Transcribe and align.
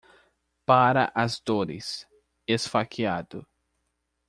Para 0.65 1.11
as 1.13 1.39
dores, 1.39 2.07
esfaqueado. 2.47 3.45